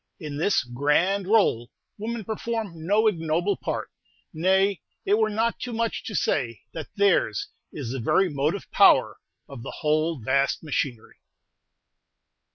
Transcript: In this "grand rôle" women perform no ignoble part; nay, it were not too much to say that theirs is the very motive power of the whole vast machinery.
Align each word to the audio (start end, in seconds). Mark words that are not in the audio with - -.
In 0.19 0.37
this 0.37 0.63
"grand 0.63 1.27
rôle" 1.27 1.67
women 1.99 2.23
perform 2.25 2.87
no 2.87 3.05
ignoble 3.05 3.55
part; 3.55 3.91
nay, 4.33 4.81
it 5.05 5.19
were 5.19 5.29
not 5.29 5.59
too 5.59 5.73
much 5.73 6.03
to 6.05 6.15
say 6.15 6.61
that 6.73 6.87
theirs 6.95 7.49
is 7.71 7.91
the 7.91 7.99
very 7.99 8.27
motive 8.27 8.65
power 8.71 9.17
of 9.47 9.61
the 9.61 9.69
whole 9.83 10.19
vast 10.19 10.63
machinery. 10.63 11.17